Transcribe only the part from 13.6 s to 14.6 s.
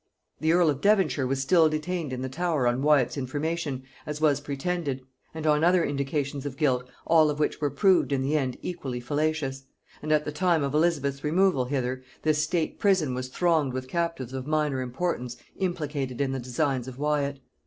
with captives of